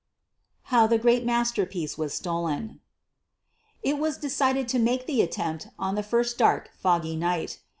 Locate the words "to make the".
4.69-5.21